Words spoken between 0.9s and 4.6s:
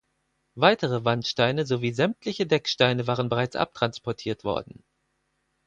Wandsteine sowie sämtliche Decksteine waren bereits abtransportiert